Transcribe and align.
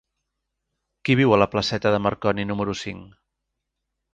Qui 1.09 1.17
viu 1.19 1.35
a 1.35 1.39
la 1.41 1.47
placeta 1.51 1.91
de 1.97 1.99
Marconi 2.07 2.49
número 2.53 2.77
cinc? 2.83 3.05